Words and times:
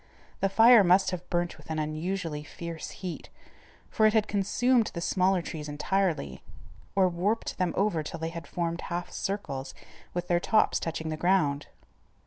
The 0.39 0.49
fire 0.49 0.83
must 0.83 1.11
have 1.11 1.29
burnt 1.29 1.57
with 1.59 1.69
an 1.69 1.77
unusually 1.77 2.43
fierce 2.43 2.89
heat, 2.89 3.29
for 3.91 4.07
it 4.07 4.13
had 4.15 4.27
consumed 4.27 4.89
the 4.95 4.99
smaller 4.99 5.43
trees 5.43 5.69
entirely, 5.69 6.41
or 6.95 7.07
warped 7.07 7.59
them 7.59 7.71
over 7.77 8.01
till 8.01 8.19
they 8.19 8.29
had 8.29 8.47
formed 8.47 8.81
half 8.81 9.11
circles, 9.11 9.75
with 10.15 10.27
their 10.27 10.39
tops 10.39 10.79
touching 10.79 11.09
the 11.09 11.17
ground. 11.17 11.67